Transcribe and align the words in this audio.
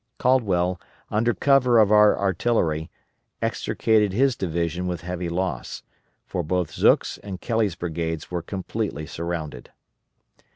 Caldwell, 0.17 0.81
under 1.11 1.31
cover 1.35 1.77
of 1.77 1.91
our 1.91 2.17
artillery, 2.17 2.89
extricated 3.39 4.13
his 4.13 4.35
division 4.35 4.87
with 4.87 5.01
heavy 5.01 5.29
loss, 5.29 5.83
for 6.25 6.41
both 6.41 6.71
Zook's 6.73 7.19
and 7.19 7.39
Kelly's 7.39 7.75
brigades 7.75 8.31
were 8.31 8.41
completely 8.41 9.05
surrounded. 9.05 9.69